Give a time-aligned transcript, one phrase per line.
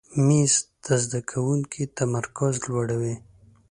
[0.25, 0.53] مېز
[0.85, 3.15] د زده کوونکي تمرکز لوړوي.